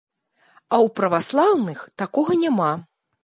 А 0.59 0.75
ў 0.77 0.87
праваслаўных 0.99 1.85
такога 2.03 2.31
няма. 2.47 2.71